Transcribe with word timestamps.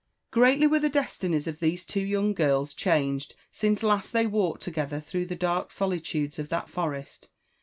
GtiEATir 0.33 0.67
were 0.67 0.79
the 0.79 0.89
destinies 0.89 1.45
of 1.45 1.59
these 1.59 1.85
two 1.85 2.01
young 2.01 2.33
girls 2.33 2.73
changed 2.73 3.35
sftiee 3.53 3.83
last 3.83 4.13
they 4.13 4.25
walked 4.25 4.63
together 4.63 4.99
through 4.99 5.27
the 5.27 5.35
dark 5.35 5.71
solitudes 5.71 6.39
of 6.39 6.49
that 6.49 6.67
forest. 6.67 7.29